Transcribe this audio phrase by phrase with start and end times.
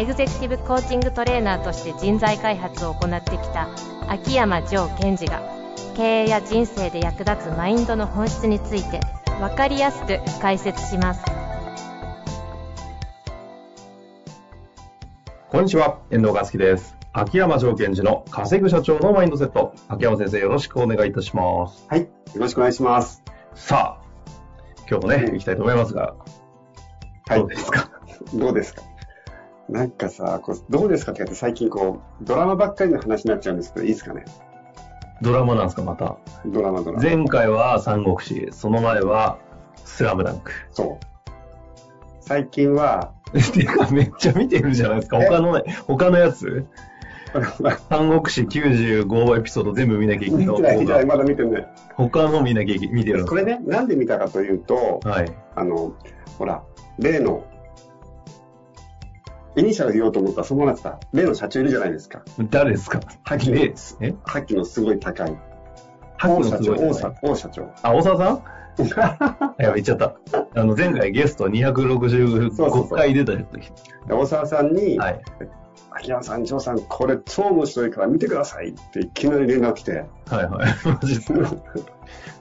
[0.00, 3.68] エグゼクティブコーチングトレーナーとして人材開発を行ってきた
[4.08, 5.42] 秋山城賢治が
[5.94, 9.00] 経営や人生で役立つマインドの本質について
[9.40, 11.22] 分かりやすく解説します
[15.50, 16.96] こんにちは、遠藤和樹です。
[17.12, 19.74] 秋山城賢治の稼ぐ社長のマインドセット。
[19.88, 21.84] 秋山先生、よろしくお願いいたします。
[21.90, 22.00] はい。
[22.00, 23.22] よろしくお願いします。
[23.54, 24.04] さあ、
[24.88, 26.14] 今日もね、行きたいと思いますが、
[27.26, 27.90] はいどうですか？
[28.32, 28.82] どうですか？
[29.70, 34.24] なんかさ、こうどうですかって言って最近こう、ドラマばっかりの話になっちゃうんですけど、いいですかね？
[35.22, 36.16] ドラマなんですか、また？
[36.46, 37.02] ドラマドラマ。
[37.02, 39.38] 前回は三国志、その前は
[39.84, 40.50] スラムダンク。
[40.70, 41.06] そう。
[42.20, 43.12] 最近は、
[43.54, 45.18] てか、めっちゃ見てるじゃないですか。
[45.18, 46.66] 他のね、他のやつ？
[47.90, 51.68] 三国志95エピソード全部見なきゃいけない見てない、見てない、まだ見てない。
[51.94, 55.32] 他の見なきゃいけ見てるこれね、なんで見たかというと、はい。
[55.54, 55.92] あの、
[56.38, 56.64] ほら、
[56.98, 57.44] 例の、
[59.56, 60.98] イニシャル言おうと思ったらそうなってた。
[61.12, 62.22] 例の社長いるじゃないですか。
[62.50, 63.00] 誰ですか？
[63.24, 64.14] 覇気のええ？
[64.24, 65.36] 覇気のすごい高い。
[66.16, 67.70] 覇気王社長、のすごい王社王社長。
[67.82, 68.42] あ、大沢さん？
[68.80, 70.14] いや、言っちゃった。
[70.54, 73.72] あの、前回ゲストそうそう265そう回出た時。
[74.06, 75.20] で大沢さんに、はい。
[75.90, 80.74] 秋山さん、長さん、これ超面白いから見てくださいっていきなり連絡来て、はいはい。
[80.86, 81.24] マジで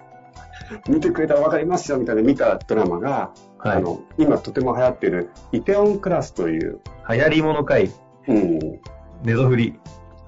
[0.87, 3.77] 見てくれたら分かりますよみたいな見たドラマが、はい。
[3.77, 7.91] あの、今とても流行っているイテオンクラスという、流行り物会、
[8.27, 8.59] うん、
[9.23, 9.79] ネゾフリ。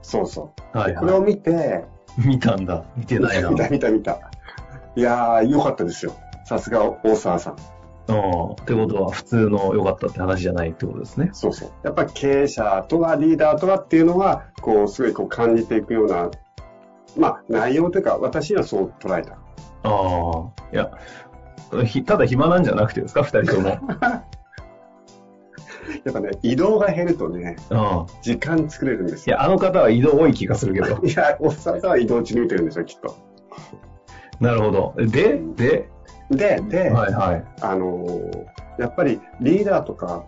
[0.02, 0.78] そうそう。
[0.78, 1.36] はいこれをはい。
[1.36, 1.86] 見て、
[2.17, 2.84] 見たんだ。
[2.95, 3.50] 見てないな。
[3.52, 4.19] 見た見た見た。
[4.95, 6.14] いやー、よかったですよ。
[6.45, 7.56] さすが大沢さん。
[8.08, 8.51] うん。
[8.51, 11.30] ってことは、普通の良かったって話じゃないってことですね。
[11.34, 11.69] そうそう。
[11.84, 16.30] やっぱり経営者とはリーダーとはっていうのは、こう、すごいこう感じていくような、
[17.18, 19.38] まあ、内容というか、私はそう捉えた。
[19.84, 20.51] ああ。
[20.73, 20.91] いや、
[21.85, 23.23] ひただ暇なんじゃなくてですか？
[23.23, 23.69] 二人とも。
[26.06, 28.06] やっぱね、移動が減るとね、うん。
[28.22, 29.35] 時間作れるんですよ。
[29.35, 31.01] いや、あの方は移動多い気がするけど。
[31.06, 33.16] いや、大沢さんは移動中に見てるんでしょ、きっと。
[34.39, 34.94] なるほど。
[34.97, 35.89] で、で、
[36.29, 37.45] で、で、はいはい。
[37.62, 38.45] あのー
[38.79, 40.23] やっぱりリーダーとか、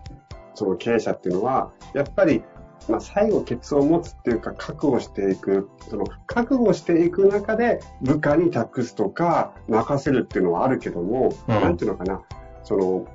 [0.54, 2.44] その経営者っていうのは、やっぱり、
[2.88, 12.22] まあ、最後、ケツを持つっていうか、覚悟していく、その、覚悟していく中で、部下に託すとか、任せるっていうのはあるけども、うんなんていうのかな、
[12.62, 13.06] その、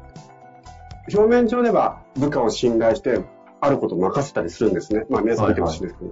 [1.14, 3.24] 表面上では部下を信頼して、
[3.62, 5.06] あることを任せたりするんですね。
[5.10, 6.12] まあ、皆さん見てほしいですけど。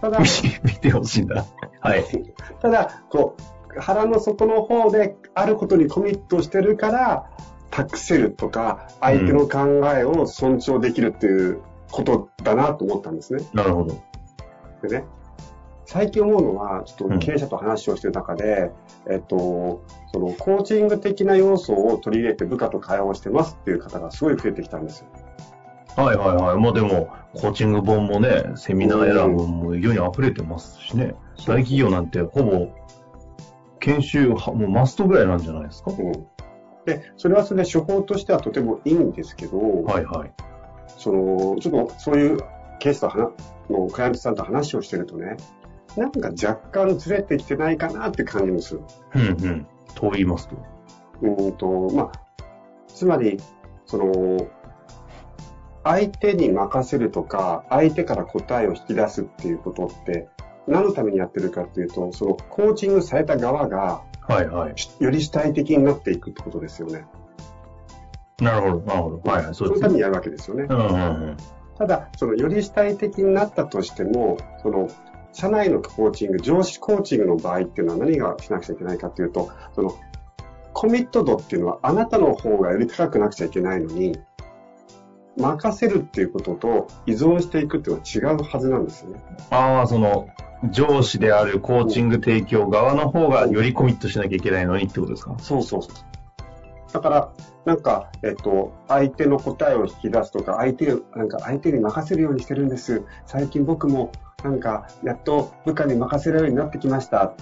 [0.00, 0.18] ただ、
[0.64, 1.44] 見てほしいんだ。
[1.80, 2.04] はい。
[2.60, 3.36] ただ、こ
[3.76, 7.30] う、腹の底の方であることにコミットしてるから、
[7.70, 11.60] 託せるとか、相手の考えを尊重できるっていう
[11.92, 13.44] ことだなと思ったんですね。
[13.52, 13.94] なるほど。
[14.82, 15.04] でね、
[15.84, 18.70] 最近思うのは、ちょっと経営者と話をしてる中で、
[19.08, 25.06] えっと、そのコーチング的な要素を取り入れて部下と会話をしてますっていう方がすごい増えてきたんですよ。
[25.94, 26.56] はいはいはい。
[26.58, 31.14] まあでも、コーチング本もね、セミナー選ぶ本も世に溢れてますしね。
[31.46, 32.68] 大企業なんてほぼ、
[33.80, 35.90] 研修はもうマストぐらいなんじゃないですか？
[35.90, 36.12] うん。
[36.86, 40.32] で、それはそれで手法としてはとてもいいんですけど、はいはい。
[41.02, 42.38] その、ちょっとそういう
[42.78, 43.32] ケースと話、
[43.70, 45.36] のクライアントさんと話をしてるとね、
[45.96, 48.80] なんか若干ずれてきてないかなって感じもする。
[49.14, 49.66] うんうん。
[49.94, 50.56] と言いますと。
[51.22, 52.12] うーんと、まあ、
[52.88, 53.38] つまり、
[53.86, 54.46] その、
[55.84, 60.28] 相手に任せるとか、相手から答えを引き出すっていうことって、
[60.66, 64.74] 何のためにやってるかっていうと、そのコーチングされた側が、はいはい。
[65.00, 67.04] より主体的になっていくってことですよね。
[68.42, 69.30] なるほど、なるほど。
[69.30, 69.80] はいはい、そうですね。
[69.80, 70.66] そのためにやるわけですよね。
[70.68, 70.86] うんうんう
[71.32, 71.36] ん。
[71.78, 74.88] ただ、そのより主体的になったとしても、その、
[75.32, 79.94] 社内のコーチング、上司コーチングの場合っていうのは何がしなくちゃいけないかっていうと、その、
[80.74, 84.18] コミット度っていうのはあなたの方がより高くなくちゃいけないのに、
[85.38, 89.22] 任せるっていうことと依存していくっていうのは違うはずなんですよね。
[89.50, 90.28] ああ、その、
[90.70, 95.34] 上司であるコーチング提供側の方がよりコミットしなきゃいけないのにってことですか？
[95.38, 95.92] そうそうそう。
[96.92, 97.32] だから、
[97.64, 103.02] なんか、えっと、相手の答えを引き出すとか、相手を、なんか相手に任せるようにしてるんです。
[103.26, 104.12] 最近僕も、
[104.44, 107.34] なんか、やっと部下に任せるようになってきましたっ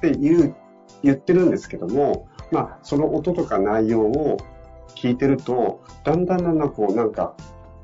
[0.00, 0.54] ていう、
[1.02, 4.36] 言ってるんですけども、まあ、その音とか内容を
[4.94, 7.34] 聞いてると、だんだんだんだんこう、なんか、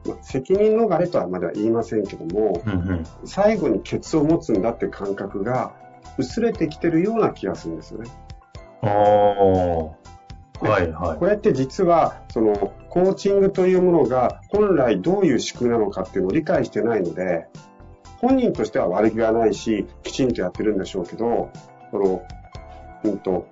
[0.07, 3.05] まあ責任逃れとはまだ言いませんけども、うんうん。
[3.25, 5.75] 最後にケツを持つんだって感覚が
[6.17, 8.11] 薄れてきてるような気がするんですよね。
[8.83, 9.98] ああ。
[10.61, 11.27] はいはいこ。
[11.27, 17.47] れって実は、その、コーチングというものが本来どういう仕組みなのかっていうのを理解してないので、
[18.21, 21.51] 本人としては悪気がないし、きちんとやってるんでしょうけど、
[21.91, 22.23] その、
[23.05, 23.47] うんと、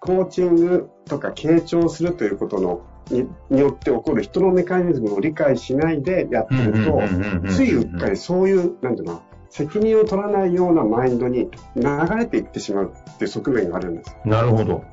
[0.00, 2.80] コーチングとか傾聴するということの
[3.10, 7.02] にによって起こる人のメカニズムを理解しないでやってると、
[7.48, 14.16] ついうっかりそういう、なんていうの、責任を取らないようなマインドに流れていってしまうっていう側面があるんです。
[14.24, 14.84] なるほど。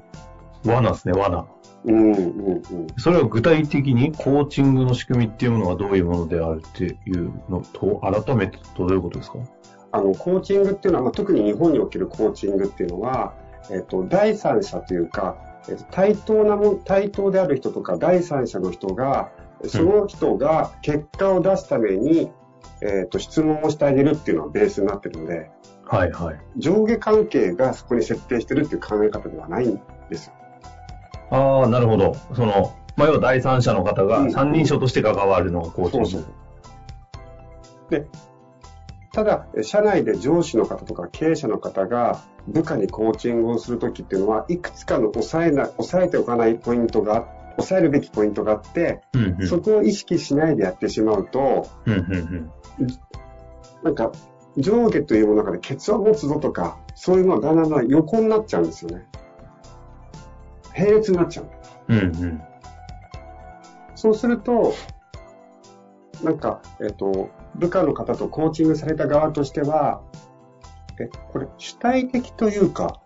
[0.68, 1.46] 罠ですね、罠。
[1.86, 2.64] うん、うん、うん。
[2.98, 9.40] それは具体的にコーチングの仕組みっていうものがどういうものであるっていうのと、改めてどういうことですか？
[9.92, 13.36] あの、コーチングっていうのは、まあ、特に日本におけるコーチングっていうのは、
[13.72, 15.38] えっと、第三者というか、
[15.70, 19.32] えっと、対等なも、対等である人とか、第三者の人が、
[19.66, 22.30] その人が結果を出すために、
[22.82, 25.50] えっと、質問をしてあげるっていうのはベースになってるので、
[25.84, 26.40] はいはい。
[26.58, 29.80] 上下関係がそこに設定してるっていう考え方ではないん
[30.10, 30.34] ですよ。
[31.30, 32.16] ああ、なるほど。
[32.34, 36.08] その、まあ、要は第三者の方がうん三人称として関わるのがコーチング。
[36.08, 36.34] そうそう
[37.90, 38.06] で、
[39.14, 49.48] ただ、社内で上司の方とか経営者の方が部下にコーチングをするときっていうのは、いくつかの抑えな、抑えておかないポイントが、抑えるべきポイントがあって、うんうん。
[49.48, 52.52] そこを意識しないでやってしまうと、うんうんうん。
[53.84, 54.12] なんか、
[54.58, 59.08] 上下というものの中でケツを持つぞとか、そういうのはだんだんだんだん横になっちゃうんですよね。
[60.78, 61.48] 並列になっちゃう。
[61.90, 62.42] うんうん。
[63.96, 64.74] そうすると、
[66.24, 70.02] なんか、えっと、部下の方とコーチングされた側としては、
[71.00, 73.02] え、これ主体的というか、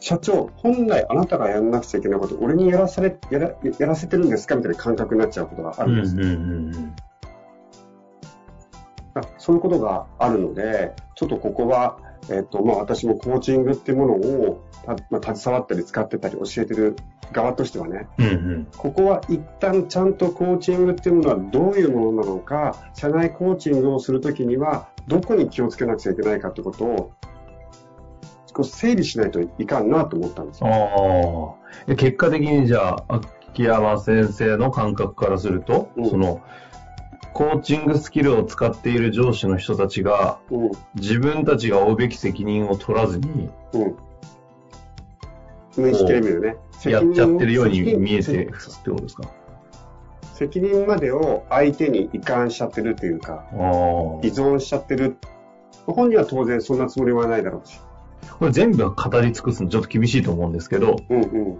[0.00, 6.14] 社長、本来あなたがやらなくちゃいけないこと、俺にやらされ、やら、やらせてるんですかみたいな感覚になっちゃうことがあるんです。
[6.14, 6.32] うんうんう
[6.78, 7.05] んあ
[9.38, 11.98] そういうことがあるので、ちょっとここは、
[12.30, 16.96] えっと、まあ私もコーチングっていうものを、たまあ、携わったり使ってたり教えてる
[17.32, 18.26] 側としてはね、うん。
[18.26, 18.68] うんうん。
[18.76, 27.12] ここは一旦ちゃんとコーチングっていうものはどういうものなのか、社内コーチングをするときには、どこに気をつけなくちゃいけないかってことを、
[28.56, 31.56] 少し整理しないといかんなと思ったんですよ。
[31.96, 33.20] 結果的にじゃあ、
[33.56, 36.40] 秋山先生の感覚からすると、うんその、
[37.36, 43.96] コーチングスキルを使っている上司の人たちが、うん、自分たちが負うべき責任を取らずに、うん。
[45.76, 46.56] 無意識レベルね。
[46.86, 49.30] やっちゃってるように見えて責るってことですか？
[50.32, 53.44] 責任までを相手に移管しちゃってるというか。
[53.52, 55.18] 依存しちゃってる。
[55.84, 57.78] 本人は当然そんなつもりはないだろうし。
[58.38, 61.58] これ全部語り尽くすのちょっと厳しいと思うんですけど、うんうん。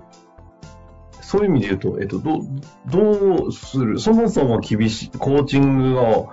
[1.26, 2.42] そういう意味で言うと、えっと、どう、
[2.86, 6.30] どうする、そもそも厳しい、コーチングを、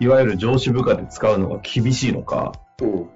[0.00, 2.50] いわゆる上司部下で使うのが厳しいのか、
[2.82, 3.08] うん。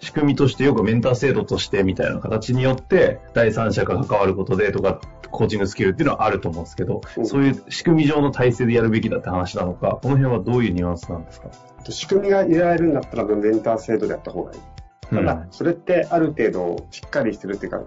[0.00, 11.48] 仕組みとしてよくメンター制度としてみたいな形によって、第三者が関わることでとか、コーチングスキルっていうのはあると思うんですけど、うんそういう仕組み上の体制でやるべきだって話なのか、この辺はどういうニュアンスなんですか？
[11.88, 14.60] 仕組みが入れられるんだったら、メンター制度でやった方がいい。
[15.10, 17.82] ただ、それってある程度しっかりしてるっていうか、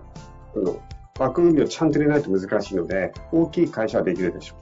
[0.56, 0.78] あの
[1.20, 4.56] 枠組みをちゃんと入れないと難しいので、大きい会社はできるでしょ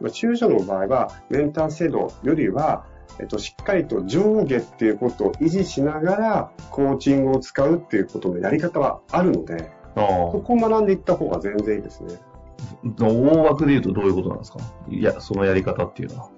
[0.00, 0.04] う。
[0.04, 2.84] まあ中小の場合は、メンター制度よりは、
[3.20, 12.18] えっと、しっかりと上下っていうことを維持しながら、コーチングを使うっていうことのやり方はあるので、あここを学んでいった方が全然いいですね。
[13.00, 14.58] あ大枠で言うとどういうことなんですか？
[14.88, 16.30] いや、そのやり方っていうのは。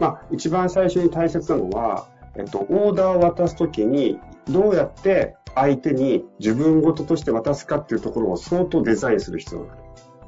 [0.00, 9.72] まあ、一番最初に大切なのは、えっと、オーダーを渡すときに、どうやって相手に自分事として渡すかっていうところを相当デザインする必要が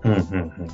[0.03, 0.25] ある。
[0.31, 0.69] うん、うん、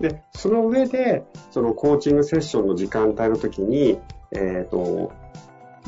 [0.00, 3.98] で、その上で、そのコーチングセッションの時間帯の時に、
[4.32, 5.12] えっ、と、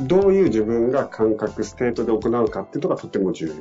[0.00, 3.52] どういう自分が感覚、ステートで行うかっていうのがとても重要。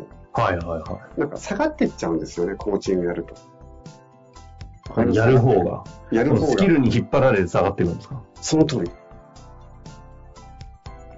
[0.41, 3.35] はい、はい、はなんか下がってっちゃうんですよね、コーチングやると。
[5.03, 5.15] い。
[5.15, 5.83] やる方が。
[6.11, 6.47] やる方が。
[6.47, 8.21] スキルに引っ張られて下がっていくんですか？
[8.35, 8.91] その通り。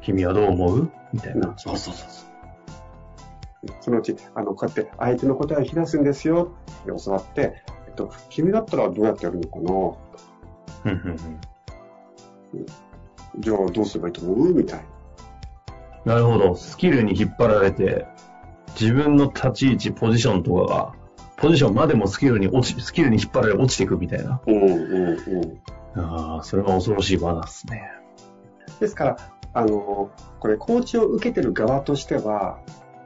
[0.01, 0.91] 君はどう思う？
[1.13, 1.53] みたいな。
[1.57, 3.75] そうそうそうそう。
[3.79, 6.51] そのうち、あの、こうやって相手の答えを引き出すんですよ
[6.81, 10.91] って教わって、えっと、君だったらどうやってやるのかな？
[10.91, 11.39] うんうんうん
[13.39, 14.53] じゃあどうすればいいと思う？
[14.53, 14.79] みたい
[16.05, 16.15] な。
[16.15, 16.55] なるほど。
[16.55, 18.07] スキルに引っ張られて、
[18.79, 20.93] 自分の立ち位置、ポジションとかが、
[21.37, 24.41] ポジションまでもスキルに落ち、スキルに引っ張られ落ちていくみたいな。
[24.45, 24.71] うんうん
[25.95, 26.03] うん。
[26.03, 27.89] ああ、それは恐ろしい罠ですね。
[28.79, 29.17] ですから、
[29.53, 32.59] あの、これ、コーチを受けてる側としては、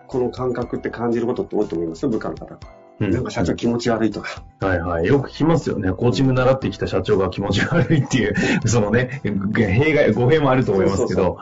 [0.07, 2.59] この感覚って感じることって多いと思いますよ、部下の方が。
[2.99, 4.41] うんなんか社長気持ち悪いとか。
[4.61, 5.05] はいはい。
[5.05, 5.91] よく聞きますよね。
[5.91, 8.33] コーチング習ってきた社長が気持ち悪いっていう、
[8.67, 9.21] そのね、
[9.53, 11.37] 弊害、語弊もあると思いますけど。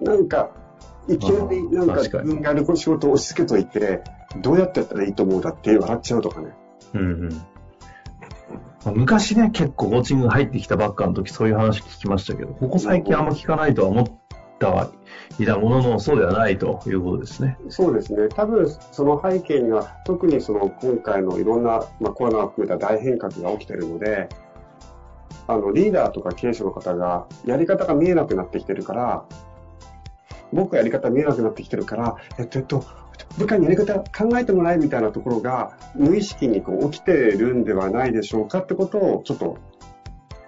[0.00, 0.50] なんか、
[1.06, 4.02] いきなりなんか自分がやる仕事を押し付けといて、
[4.40, 6.54] どうやってやったらいいと思うだって笑っちゃうとかね。
[6.94, 7.42] うんうん。
[8.92, 14.04] 昔ね、結構コーチング入ってきたばっかの時そういう話聞きましたけど、ここ最近あんま聞かないとは思っ
[14.58, 14.90] たは
[15.38, 17.56] いたものの、そうではないということですね。
[17.68, 18.28] そうですね。
[18.28, 24.28] 多分その背景には、特にその今回のいろんな、まあ、コロナを含めた大変革が起きているので、
[25.46, 29.24] あの、リーダーとか経営者の方がやり方が見えなくなってきてるから、
[30.52, 32.84] 僕はやり方見えなくなってきてるから、えっと、えっと、
[33.38, 39.58] 部下にやり方考えてもらえみたいなところが無意識にこう起きてるんではないでしょうかってことをちょっと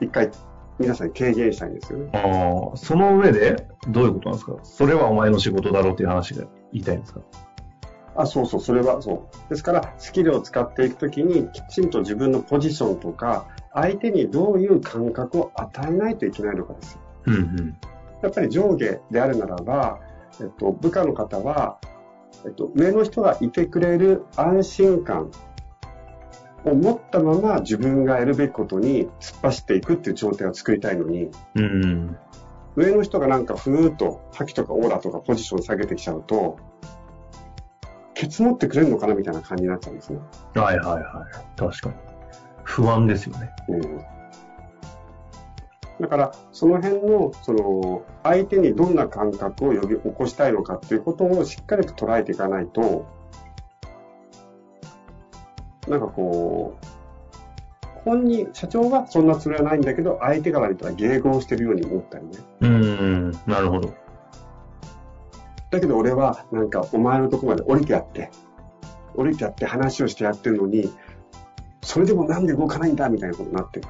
[0.01, 0.31] 一回
[0.79, 2.11] 皆さんに軽減したいんですよね。
[2.13, 4.57] ああ、その上で、どういうことなんですか？
[4.63, 7.21] それはお前の仕事だろうっていう話が言いたいんですか？
[8.15, 9.51] あ、そうそう、それはそう。
[9.51, 17.01] ですから、スキルを使っていくときに、きちんと自分のポジションとか、相手にどういう感覚を与えないといけないのかですよ。
[17.27, 17.79] うんうん。
[18.23, 19.99] やっぱり上下であるならば、
[20.41, 21.79] えっと、部下の方は、
[22.47, 25.31] えっと、上の人がいてくれる安心感
[26.65, 32.17] を持ったまま自分がやるべきことに突っ走っていくっていう状態を作りたいのに、うんうん。
[32.77, 36.59] 上の人がなんかふーっと覇気とかオーラとかポジション下げてきちゃうと、
[38.15, 40.21] ケツ持ってくれるのかなみたいな感じになっちゃうんですね。
[40.55, 41.59] はいはいはい。
[41.59, 41.95] 確かに。
[42.63, 43.51] 不安ですよね。
[43.69, 44.16] うん
[46.01, 53.07] だから、その辺の、その、相手にどんな感覚を呼び起こしたいのかっていうことをしっかりと捉えていかないと、
[55.89, 56.87] なんかこう、
[58.05, 62.33] 本人、社長はそんなつもりはないんだけど、相手から見たら迎合してるように思ったりね。
[62.61, 63.33] うんうん。
[63.47, 63.95] なるほど。
[65.71, 68.31] だけど俺は、なんか、お前のとこまで降りてやって、
[69.15, 70.93] 降りてやって話をしてやってるのに、
[71.83, 73.89] それでもなんで動かないんだみたいなことになってる。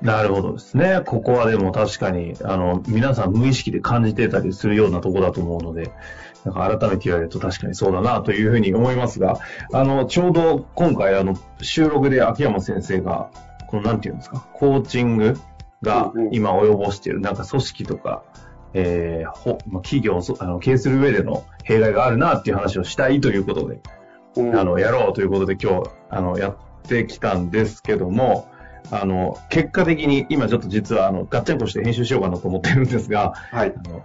[0.00, 1.02] なるほどですね。
[1.04, 5.92] ここはでも確かに、あの、皆さん無意識で感じてたりするようなとこだと思うので、
[6.44, 9.40] なんか改めて言われると確かにそうだなというふうに思いますが、
[9.72, 13.30] あの、ちょうど今回あの、収録で秋山先生が、
[13.66, 15.36] このなんていうんですか、コーチング
[15.82, 18.22] が今及ぼしている、なんか組織とか、
[18.74, 23.80] えーほまあ企業をそあの経営する上での弊害があるなっていう話をしたいということで、
[24.36, 28.48] うんあの、やろうということで今日、あの、やってきたんですけども、
[28.90, 33.74] あの、結果的に今ちょっと実は、あの、ガッチャンコして編集しようかなと思ってるんですが、はい。
[33.76, 34.02] あの、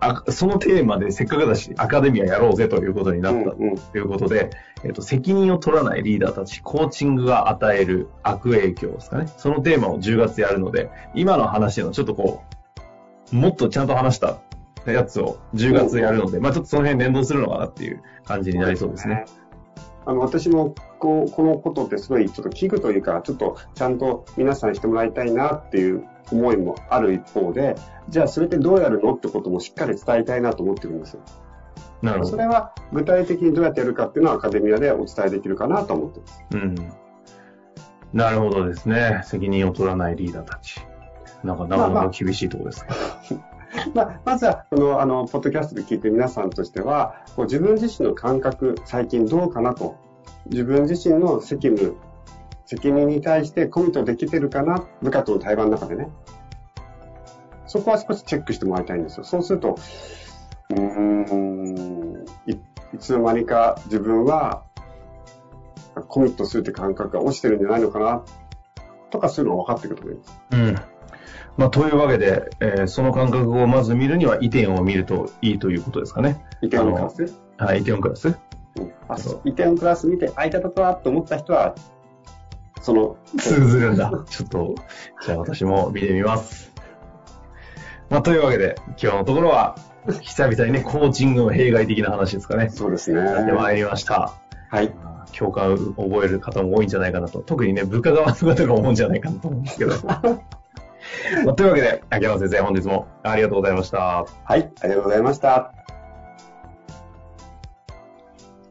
[0.00, 4.50] あそのテーマでせっかくだし、アカデミアやろうぜということになったうんうんということで、
[4.82, 9.30] えっと、責任を取らないリーダーたち、コーチングが与える悪影響ですかね。
[9.36, 12.42] そのテーマを10月やるので、今の話のちょっとこ
[13.32, 14.38] う、もっとちゃんと話した
[14.86, 19.26] やつを10月やるので、まあちょっとその辺連動するのかなっていう感じになりそうですね。。
[20.06, 27.74] あの、私も、こう、このことってすごいちょっと危惧というか、ちょっとちゃんと皆さんしてもらいたいなっていう思いもある一方で、
[28.08, 31.22] じゃあそれってどうやるのってこともしっかり伝えたいなと思ってるんですよ。
[32.02, 32.30] なるほど。
[32.30, 36.44] それは具体的にどうやってやるかっていうのはアカデミアでお伝えできるかなと思ってます。
[36.52, 36.74] うん。
[38.12, 39.22] なるほどですね。
[39.24, 40.80] 責任を取らないリーダーたち。
[41.42, 42.84] なんかなかなか厳しいところです
[43.30, 43.40] ね。
[43.94, 49.96] まあ、まずは、この、あの、ポッドキャストで聞いてる皆さんとしては、こう自分自身の感覚、最近どうかなと。
[50.46, 51.96] 自分自身の責務、
[52.66, 56.08] 責任に対してコミットできてるかな、部下との対話の中でね。
[57.66, 59.24] そこは少しチェックしてもらいたいんですよ。
[59.24, 59.76] そうすると、
[60.70, 62.52] うーん、い
[62.94, 64.64] いつの間にか自分は、
[66.08, 68.24] コミットするって感覚が落ちてるんじゃないのかな、
[69.10, 70.40] とかそういうのが分かってくると思います。
[70.52, 70.74] うん。
[71.56, 76.44] まあ、というわけで、えーその感覚をまず見るには、移転を見るといいということですかね。
[76.62, 78.34] 意見のクラスはい、移転クラス。
[78.76, 81.74] うんあそうイテウォンクラス見て、あ、いたたたと思った人は、
[82.80, 84.10] その、通ずるんだ。
[84.30, 84.74] ちょっと、
[85.22, 86.72] じゃあ私も見てみます。
[88.08, 89.76] まあ、というわけで、今日のところは、
[90.20, 92.70] 久々にね、コーチングの弊害的な話ですかね。
[92.70, 93.20] そうですね。
[93.20, 94.32] やってまいりました。
[94.70, 94.92] はい。
[95.36, 97.40] 共感を覚える方も多いんじゃないかなと。
[97.40, 99.92] 特にね、部下側の方が思うんじゃないかなと思うんですけど。
[101.44, 104.24] まあというわけで、秋山先生、本日もありがとうございました。
[104.44, 105.72] はい、ありがとうございました。